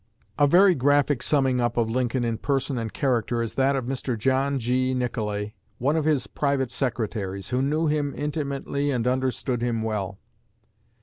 [0.39, 4.17] A very graphic summing up of Lincoln in person and character is that of Mr.
[4.17, 4.95] John G.
[4.95, 10.17] Nicolay, one of his private secretaries, who knew him intimately and understood him well.